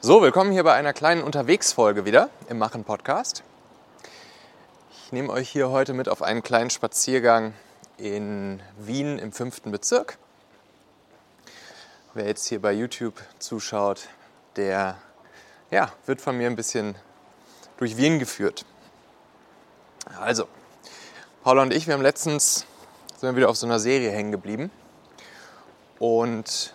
[0.00, 3.42] So, willkommen hier bei einer kleinen Unterwegsfolge wieder im Machen Podcast.
[4.92, 7.52] Ich nehme euch hier heute mit auf einen kleinen Spaziergang
[7.96, 10.16] in Wien im fünften Bezirk.
[12.14, 14.06] Wer jetzt hier bei YouTube zuschaut,
[14.54, 14.98] der
[15.72, 16.94] ja, wird von mir ein bisschen
[17.76, 18.64] durch Wien geführt.
[20.20, 20.46] Also,
[21.42, 22.66] Paula und ich, wir haben letztens
[23.16, 24.70] sind wieder auf so einer Serie hängen geblieben.
[25.98, 26.72] Und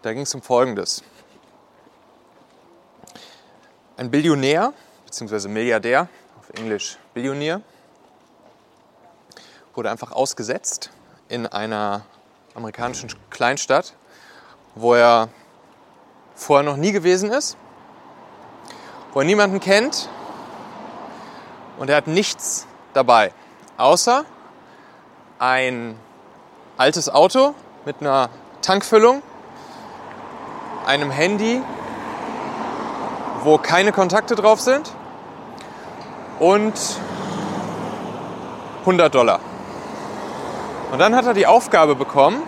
[0.00, 1.02] da ging es um Folgendes.
[3.98, 4.74] Ein Billionär,
[5.06, 6.06] beziehungsweise Milliardär,
[6.38, 7.62] auf Englisch Billionär,
[9.74, 10.90] wurde einfach ausgesetzt
[11.28, 12.02] in einer
[12.54, 13.94] amerikanischen Kleinstadt,
[14.76, 15.30] wo er
[16.36, 17.56] vorher noch nie gewesen ist,
[19.12, 20.08] wo er niemanden kennt
[21.78, 23.32] und er hat nichts dabei,
[23.78, 24.24] außer
[25.40, 25.98] ein
[26.76, 27.52] altes Auto
[27.84, 28.30] mit einer
[28.62, 29.24] Tankfüllung,
[30.86, 31.60] einem Handy
[33.48, 34.92] wo keine Kontakte drauf sind
[36.38, 36.74] und
[38.80, 39.40] 100 Dollar.
[40.92, 42.42] Und dann hat er die Aufgabe bekommen,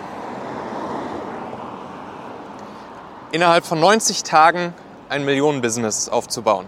[3.33, 4.75] innerhalb von 90 Tagen
[5.09, 6.67] ein Millionenbusiness aufzubauen.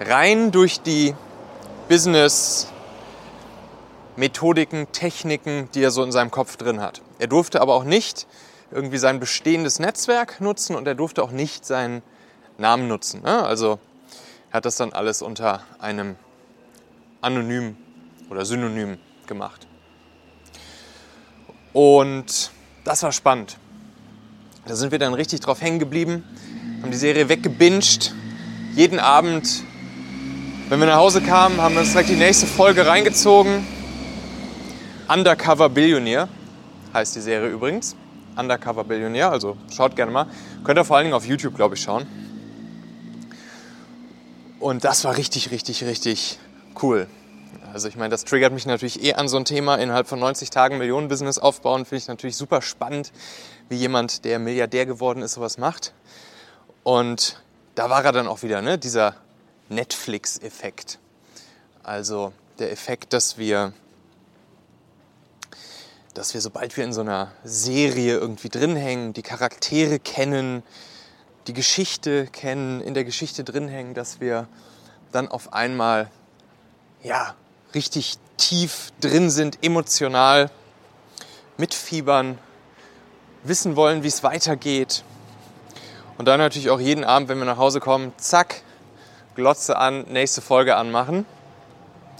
[0.00, 1.14] Rein durch die
[1.90, 7.02] Business-Methodiken, Techniken, die er so in seinem Kopf drin hat.
[7.18, 8.26] Er durfte aber auch nicht
[8.70, 12.02] irgendwie sein bestehendes Netzwerk nutzen und er durfte auch nicht sein
[12.62, 13.22] Namen nutzen.
[13.22, 13.44] Ne?
[13.44, 13.78] Also
[14.50, 16.16] er hat das dann alles unter einem
[17.20, 17.76] Anonym
[18.30, 19.66] oder Synonym gemacht.
[21.72, 22.50] Und
[22.84, 23.58] das war spannend.
[24.66, 26.24] Da sind wir dann richtig drauf hängen geblieben,
[26.82, 28.14] haben die Serie weggebinged.
[28.74, 29.64] Jeden Abend,
[30.68, 33.66] wenn wir nach Hause kamen, haben wir uns direkt die nächste Folge reingezogen.
[35.08, 36.28] Undercover Billionaire
[36.94, 37.96] heißt die Serie übrigens.
[38.36, 40.26] Undercover Billionaire, also schaut gerne mal.
[40.64, 42.06] Könnt ihr vor allen Dingen auf YouTube, glaube ich, schauen.
[44.62, 46.38] Und das war richtig, richtig, richtig
[46.80, 47.08] cool.
[47.72, 49.74] Also ich meine, das triggert mich natürlich eh an so ein Thema.
[49.74, 53.10] Innerhalb von 90 Tagen Millionenbusiness aufbauen, finde ich natürlich super spannend,
[53.68, 55.92] wie jemand, der Milliardär geworden ist, sowas macht.
[56.84, 57.42] Und
[57.74, 58.78] da war er dann auch wieder, ne?
[58.78, 59.16] dieser
[59.68, 61.00] Netflix-Effekt.
[61.82, 63.72] Also der Effekt, dass wir,
[66.14, 70.62] dass wir, sobald wir in so einer Serie irgendwie drin hängen, die Charaktere kennen,
[71.46, 74.46] die Geschichte kennen, in der Geschichte drin hängen, dass wir
[75.10, 76.10] dann auf einmal
[77.02, 77.34] ja,
[77.74, 80.50] richtig tief drin sind, emotional
[81.56, 82.38] mitfiebern,
[83.42, 85.04] wissen wollen, wie es weitergeht.
[86.18, 88.62] Und dann natürlich auch jeden Abend, wenn wir nach Hause kommen, zack,
[89.34, 91.26] Glotze an, nächste Folge anmachen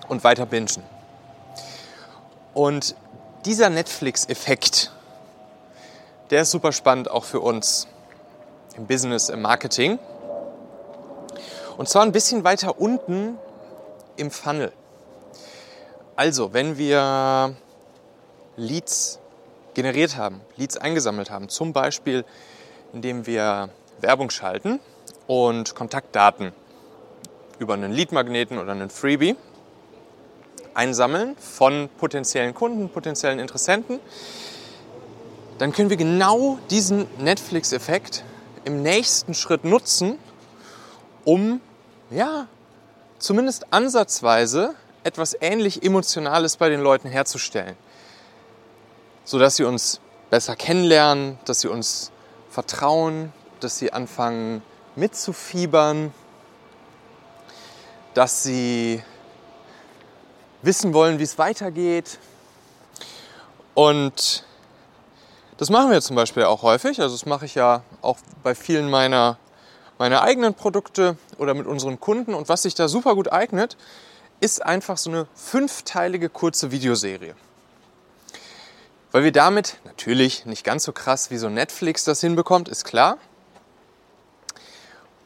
[0.09, 0.83] und weiter bingen.
[2.55, 2.97] Und
[3.45, 4.91] dieser Netflix-Effekt,
[6.31, 7.87] der ist super spannend auch für uns
[8.77, 9.99] im Business, im Marketing.
[11.77, 13.39] Und zwar ein bisschen weiter unten
[14.17, 14.73] im Funnel.
[16.17, 17.57] Also, wenn wir
[18.57, 19.19] Leads
[19.75, 22.25] generiert haben, Leads eingesammelt haben, zum Beispiel
[22.93, 24.81] indem wir Werbung schalten
[25.27, 26.53] und Kontaktdaten
[27.59, 29.37] über einen Leadmagneten oder einen Freebie
[30.75, 34.01] einsammeln von potenziellen Kunden, potenziellen Interessenten,
[35.59, 38.25] dann können wir genau diesen Netflix-Effekt
[38.65, 40.19] im nächsten Schritt nutzen,
[41.25, 41.61] um
[42.11, 42.47] ja,
[43.19, 44.75] zumindest ansatzweise
[45.05, 47.77] etwas ähnlich Emotionales bei den Leuten herzustellen.
[49.25, 50.01] Sodass sie uns
[50.31, 52.11] besser kennenlernen, dass sie uns
[52.51, 54.63] vertrauen, dass sie anfangen
[54.97, 56.13] mitzufiebern,
[58.15, 59.03] dass sie
[60.63, 62.19] wissen wollen, wie es weitergeht.
[63.75, 64.45] Und
[65.57, 67.01] das machen wir zum Beispiel auch häufig.
[67.01, 69.39] Also das mache ich ja auch bei vielen meiner,
[69.99, 72.35] meiner eigenen Produkte oder mit unseren Kunden.
[72.35, 73.77] Und was sich da super gut eignet,
[74.41, 77.35] ist einfach so eine fünfteilige kurze Videoserie.
[79.13, 83.19] Weil wir damit natürlich nicht ganz so krass wie so Netflix das hinbekommt, ist klar.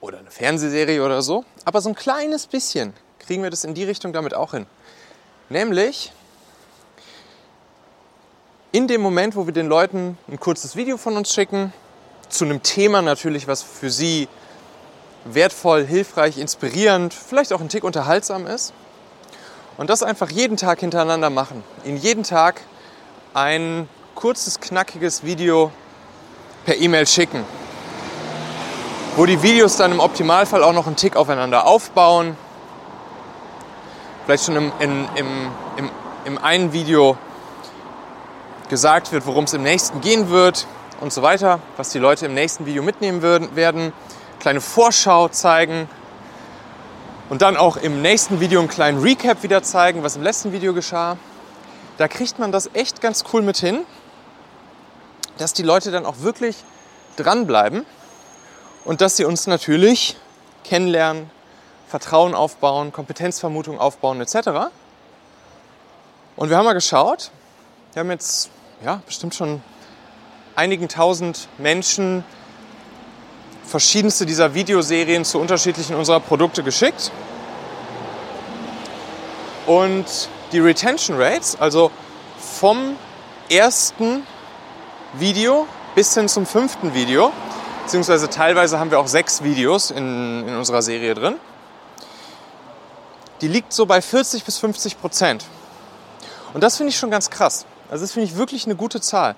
[0.01, 1.45] Oder eine Fernsehserie oder so.
[1.65, 4.67] Aber so ein kleines bisschen kriegen wir das in die Richtung damit auch hin.
[5.49, 6.13] Nämlich,
[8.73, 11.73] in dem Moment, wo wir den Leuten ein kurzes Video von uns schicken,
[12.29, 14.29] zu einem Thema natürlich, was für sie
[15.25, 18.73] wertvoll, hilfreich, inspirierend, vielleicht auch ein Tick unterhaltsam ist.
[19.77, 21.63] Und das einfach jeden Tag hintereinander machen.
[21.85, 22.63] Ihnen jeden Tag
[23.35, 25.71] ein kurzes, knackiges Video
[26.65, 27.45] per E-Mail schicken.
[29.17, 32.37] Wo die Videos dann im Optimalfall auch noch einen Tick aufeinander aufbauen.
[34.25, 35.27] Vielleicht schon im, in, im,
[35.77, 35.91] im,
[36.25, 37.19] im einen Video
[38.69, 40.67] gesagt wird, worum es im nächsten gehen wird,
[41.01, 43.93] und so weiter, was die Leute im nächsten Video mitnehmen werden,
[44.41, 45.89] kleine Vorschau zeigen
[47.29, 50.73] und dann auch im nächsten Video einen kleinen Recap wieder zeigen, was im letzten Video
[50.73, 51.19] geschah.
[51.99, 53.85] Da kriegt man das echt ganz cool mit hin,
[55.39, 56.57] dass die Leute dann auch wirklich
[57.17, 57.85] dranbleiben
[58.85, 60.17] und dass sie uns natürlich
[60.65, 61.31] kennenlernen,
[61.89, 64.71] Vertrauen aufbauen, Kompetenzvermutung aufbauen etc.
[66.37, 67.31] Und wir haben mal geschaut,
[67.93, 68.51] wir haben jetzt
[68.85, 69.63] ja, bestimmt schon
[70.57, 72.25] einigen tausend Menschen
[73.65, 77.13] verschiedenste dieser Videoserien zu unterschiedlichen unserer Produkte geschickt.
[79.67, 81.91] Und die Retention Rates, also
[82.39, 82.97] vom
[83.51, 84.23] ersten
[85.15, 87.33] Video bis hin zum fünften Video,
[87.85, 91.35] beziehungsweise teilweise haben wir auch sechs Videos in, in unserer Serie drin,
[93.41, 95.45] die liegt so bei 40 bis 50 Prozent.
[96.55, 97.67] Und das finde ich schon ganz krass.
[97.91, 99.37] Also das finde ich wirklich eine gute Zahl.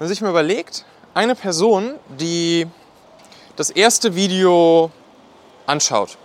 [0.00, 2.66] Wenn man sich mal überlegt, eine Person, die
[3.56, 4.90] das erste Video
[5.66, 6.16] anschaut,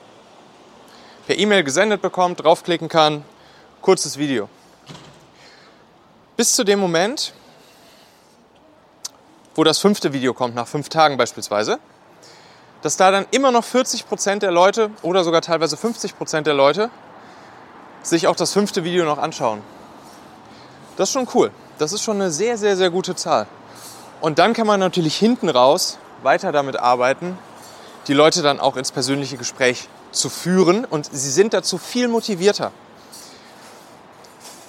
[1.28, 3.26] per E-Mail gesendet bekommt, draufklicken kann,
[3.82, 4.48] kurzes Video.
[6.38, 7.34] Bis zu dem Moment,
[9.56, 11.80] wo das fünfte Video kommt, nach fünf Tagen beispielsweise,
[12.82, 16.90] dass da dann immer noch 40% der Leute oder sogar teilweise 50% der Leute
[18.04, 19.62] sich auch das fünfte Video noch anschauen.
[20.96, 21.52] Das ist schon cool.
[21.78, 23.48] Das ist schon eine sehr, sehr, sehr gute Zahl.
[24.26, 27.38] Und dann kann man natürlich hinten raus weiter damit arbeiten,
[28.08, 32.72] die Leute dann auch ins persönliche Gespräch zu führen und sie sind dazu viel motivierter.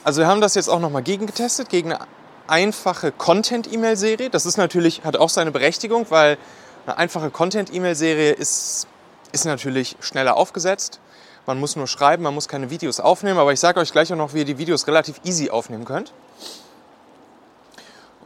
[0.04, 2.06] Also wir haben das jetzt auch nochmal gegengetestet, gegen eine
[2.48, 4.28] einfache Content-E-Mail-Serie.
[4.28, 6.36] Das ist natürlich, hat auch seine Berechtigung, weil
[6.84, 8.86] eine einfache Content-E-Mail-Serie ist,
[9.32, 11.00] ist natürlich schneller aufgesetzt.
[11.46, 14.18] Man muss nur schreiben, man muss keine Videos aufnehmen, aber ich sage euch gleich auch
[14.18, 16.12] noch, wie ihr die Videos relativ easy aufnehmen könnt.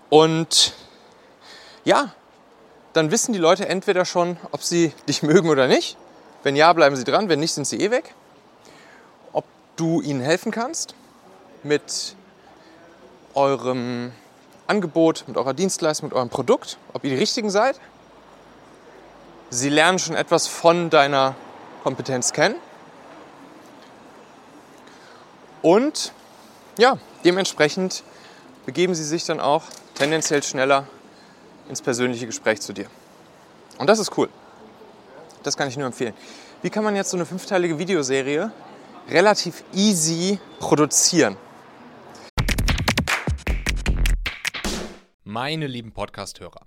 [0.09, 0.75] Und
[1.85, 2.12] ja,
[2.93, 5.97] dann wissen die Leute entweder schon, ob sie dich mögen oder nicht.
[6.43, 8.15] Wenn ja, bleiben sie dran, wenn nicht, sind sie eh weg.
[9.32, 9.44] Ob
[9.77, 10.94] du ihnen helfen kannst
[11.62, 12.17] mit
[13.35, 14.12] eurem
[14.67, 17.79] Angebot, mit eurer Dienstleistung, mit eurem Produkt, ob ihr die Richtigen seid.
[19.50, 21.35] Sie lernen schon etwas von deiner
[21.83, 22.56] Kompetenz kennen
[25.62, 26.12] und
[26.79, 28.03] ja, dementsprechend
[28.65, 30.87] begeben sie sich dann auch tendenziell schneller
[31.71, 32.87] ins persönliche Gespräch zu dir.
[33.79, 34.29] Und das ist cool.
[35.43, 36.13] Das kann ich nur empfehlen.
[36.61, 38.53] Wie kann man jetzt so eine fünfteilige Videoserie
[39.09, 41.37] relativ easy produzieren?
[45.25, 46.67] Meine lieben Podcast-Hörer,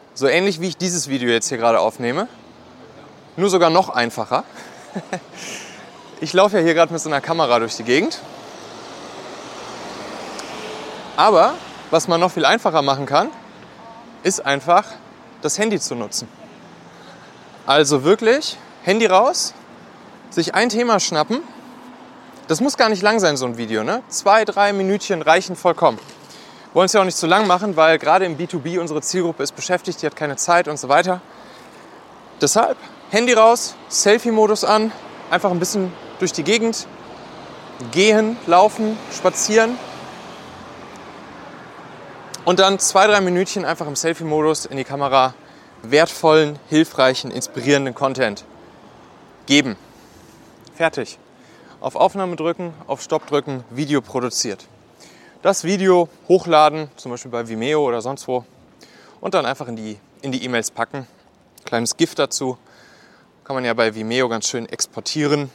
[0.13, 2.27] So ähnlich wie ich dieses Video jetzt hier gerade aufnehme.
[3.37, 4.43] Nur sogar noch einfacher.
[6.23, 8.21] Ich laufe ja hier gerade mit so einer Kamera durch die Gegend.
[11.17, 11.55] Aber
[11.89, 13.29] was man noch viel einfacher machen kann,
[14.21, 14.85] ist einfach
[15.41, 16.27] das Handy zu nutzen.
[17.65, 19.55] Also wirklich Handy raus,
[20.29, 21.41] sich ein Thema schnappen.
[22.47, 23.83] Das muss gar nicht lang sein, so ein Video.
[23.83, 24.03] Ne?
[24.07, 25.97] Zwei, drei Minütchen reichen vollkommen
[26.73, 29.55] wollen es ja auch nicht zu lang machen, weil gerade im B2B unsere Zielgruppe ist
[29.55, 31.21] beschäftigt, die hat keine Zeit und so weiter.
[32.39, 32.77] Deshalb
[33.09, 34.91] Handy raus, Selfie-Modus an,
[35.29, 36.87] einfach ein bisschen durch die Gegend
[37.91, 39.77] gehen, laufen, spazieren
[42.45, 45.33] und dann zwei, drei Minütchen einfach im Selfie-Modus in die Kamera
[45.83, 48.45] wertvollen, hilfreichen, inspirierenden Content
[49.45, 49.75] geben.
[50.75, 51.17] Fertig.
[51.81, 54.67] Auf Aufnahme drücken, auf Stopp drücken, Video produziert
[55.41, 58.45] das Video hochladen, zum Beispiel bei Vimeo oder sonst wo,
[59.19, 61.07] und dann einfach in die in die E-Mails packen.
[61.65, 62.57] Kleines Gift dazu
[63.43, 65.49] kann man ja bei Vimeo ganz schön exportieren,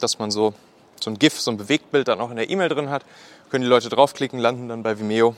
[0.00, 0.54] dass man so,
[1.00, 3.04] so ein GIF, so ein Bewegtbild dann auch in der E-Mail drin hat.
[3.50, 5.34] Können die Leute draufklicken, landen dann bei Vimeo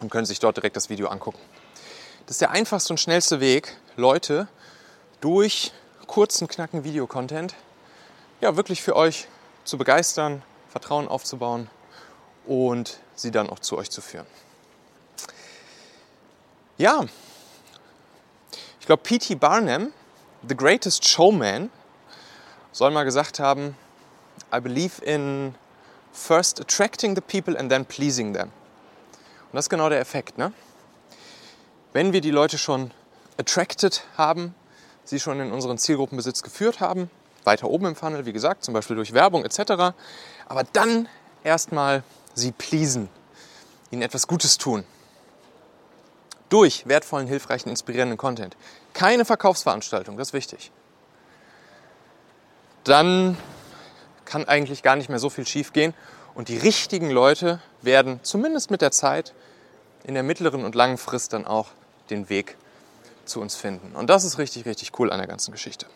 [0.00, 1.38] und können sich dort direkt das Video angucken.
[2.26, 4.48] Das ist der einfachste und schnellste Weg, Leute
[5.20, 5.72] durch
[6.06, 7.54] kurzen, knacken Videocontent
[8.40, 9.28] ja wirklich für euch
[9.64, 11.68] zu begeistern, Vertrauen aufzubauen
[12.46, 14.26] und sie dann auch zu euch zu führen.
[16.78, 17.04] Ja,
[18.80, 19.36] ich glaube, P.T.
[19.36, 19.92] Barnum,
[20.48, 21.70] The Greatest Showman,
[22.72, 23.76] soll mal gesagt haben,
[24.52, 25.54] I believe in
[26.12, 28.50] first attracting the people and then pleasing them.
[29.52, 30.38] Und das ist genau der Effekt.
[30.38, 30.52] Ne?
[31.92, 32.90] Wenn wir die Leute schon
[33.38, 34.54] attracted haben,
[35.04, 37.10] sie schon in unseren Zielgruppenbesitz geführt haben,
[37.44, 39.94] weiter oben im Funnel, wie gesagt, zum Beispiel durch Werbung etc.,
[40.48, 41.08] aber dann
[41.44, 42.02] erstmal
[42.34, 43.08] sie pleasen,
[43.90, 44.84] ihnen etwas Gutes tun.
[46.48, 48.56] Durch wertvollen, hilfreichen, inspirierenden Content.
[48.92, 50.70] Keine Verkaufsveranstaltung, das ist wichtig.
[52.84, 53.36] Dann
[54.24, 55.94] kann eigentlich gar nicht mehr so viel schief gehen
[56.34, 59.34] und die richtigen Leute werden zumindest mit der Zeit
[60.04, 61.68] in der mittleren und langen Frist dann auch
[62.10, 62.56] den Weg
[63.24, 63.94] zu uns finden.
[63.94, 65.86] Und das ist richtig, richtig cool an der ganzen Geschichte.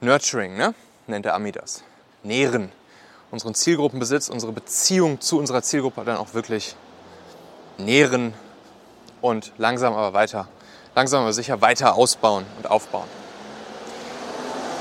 [0.00, 0.74] Nurturing, ne?
[1.06, 1.82] nennt der Ami das.
[2.22, 2.70] Nähren.
[3.30, 6.76] Unseren Zielgruppenbesitz, unsere Beziehung zu unserer Zielgruppe dann auch wirklich
[7.78, 8.34] nähren
[9.20, 10.48] und langsam aber weiter,
[10.94, 13.08] langsam aber sicher weiter ausbauen und aufbauen.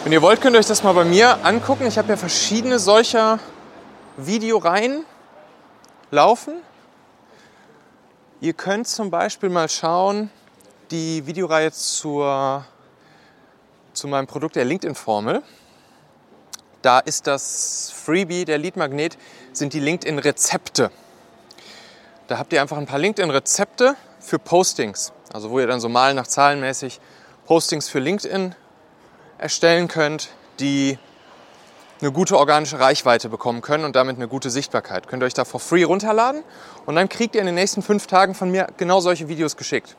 [0.04, 1.88] Wenn ihr wollt, könnt ihr euch das mal bei mir angucken.
[1.88, 3.40] Ich habe ja verschiedene solcher
[4.18, 5.04] Videoreihen
[6.12, 6.54] laufen.
[8.40, 10.30] Ihr könnt zum Beispiel mal schauen,
[10.92, 12.64] die Videoreihe zur,
[13.94, 15.42] zu meinem Produkt der LinkedIn-Formel.
[16.86, 19.18] Da ist das Freebie, der Lead-Magnet,
[19.54, 20.92] sind die LinkedIn-Rezepte.
[22.27, 25.12] Da habt ihr einfach ein paar LinkedIn-Rezepte für Postings.
[25.34, 27.00] Also wo ihr dann so mal nach zahlenmäßig
[27.48, 28.54] Postings für LinkedIn
[29.39, 31.00] erstellen könnt, die
[32.01, 35.08] eine gute organische Reichweite bekommen können und damit eine gute Sichtbarkeit.
[35.08, 36.44] Könnt ihr euch da for free runterladen
[36.86, 39.96] und dann kriegt ihr in den nächsten fünf Tagen von mir genau solche Videos geschickt.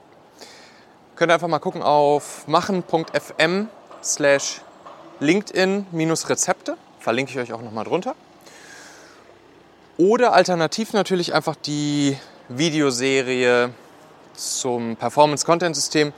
[1.16, 3.66] Könnt ihr einfach mal gucken auf machen.fm
[4.04, 4.60] slash
[5.20, 6.76] LinkedIn-Rezepte.
[7.00, 8.14] Verlinke ich euch auch nochmal drunter.
[9.98, 12.16] Oder alternativ natürlich einfach die
[12.48, 13.70] Videoserie
[14.34, 16.12] zum Performance-Content-System.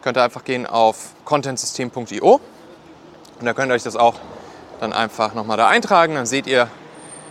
[0.00, 2.40] Könnt ihr einfach gehen auf contentsystem.io
[3.40, 4.14] und da könnt ihr euch das auch
[4.80, 6.14] dann einfach nochmal da eintragen.
[6.14, 6.68] Dann seht ihr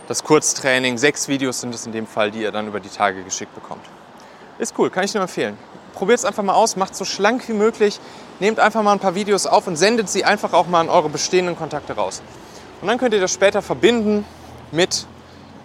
[0.06, 0.98] das Kurztraining.
[0.98, 3.84] Sechs Videos sind es in dem Fall, die ihr dann über die Tage geschickt bekommt.
[4.58, 5.56] Ist cool, kann ich nur empfehlen.
[5.94, 8.00] Probiert es einfach mal aus, macht so schlank wie möglich.
[8.40, 11.08] Nehmt einfach mal ein paar Videos auf und sendet sie einfach auch mal an eure
[11.08, 12.22] bestehenden Kontakte raus.
[12.80, 14.24] Und dann könnt ihr das später verbinden
[14.70, 15.06] mit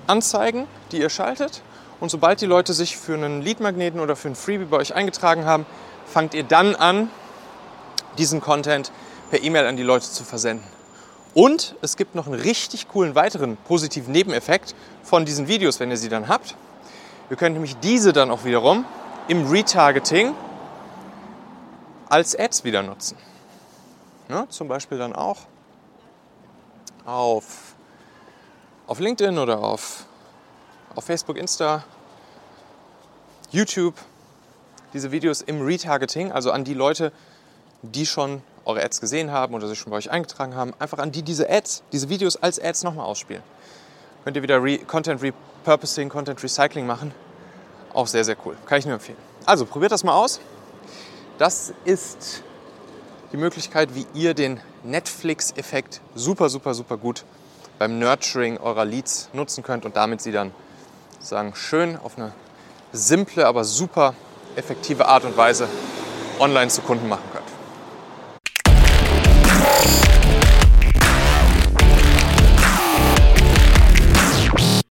[0.07, 1.61] Anzeigen, die ihr schaltet.
[1.99, 5.45] Und sobald die Leute sich für einen Leadmagneten oder für ein Freebie bei euch eingetragen
[5.45, 5.65] haben,
[6.05, 7.09] fangt ihr dann an,
[8.17, 8.91] diesen Content
[9.29, 10.67] per E-Mail an die Leute zu versenden.
[11.33, 15.97] Und es gibt noch einen richtig coolen weiteren positiven Nebeneffekt von diesen Videos, wenn ihr
[15.97, 16.55] sie dann habt.
[17.29, 18.85] Ihr könnt nämlich diese dann auch wiederum
[19.27, 20.33] im Retargeting
[22.13, 23.17] als Ads wieder nutzen.
[24.29, 25.39] Ja, zum Beispiel dann auch
[27.05, 27.73] auf,
[28.85, 30.05] auf LinkedIn oder auf,
[30.93, 31.83] auf Facebook, Insta,
[33.49, 33.95] YouTube
[34.93, 37.11] diese Videos im Retargeting, also an die Leute,
[37.81, 41.11] die schon eure Ads gesehen haben oder sich schon bei euch eingetragen haben, einfach an
[41.11, 43.41] die diese Ads, diese Videos als Ads nochmal ausspielen.
[44.23, 47.11] Könnt ihr wieder Re Content Repurposing, Content Recycling machen.
[47.91, 48.55] Auch sehr, sehr cool.
[48.67, 49.17] Kann ich nur empfehlen.
[49.47, 50.39] Also probiert das mal aus.
[51.39, 52.43] Das ist
[53.31, 57.25] die Möglichkeit, wie ihr den Netflix-Effekt super, super, super gut
[57.79, 60.51] beim Nurturing eurer Leads nutzen könnt und damit sie dann
[61.19, 62.33] sagen schön auf eine
[62.91, 64.13] simple, aber super
[64.55, 65.67] effektive Art und Weise
[66.39, 67.23] online zu Kunden machen